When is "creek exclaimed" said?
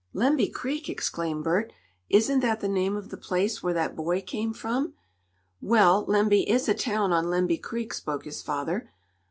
0.51-1.43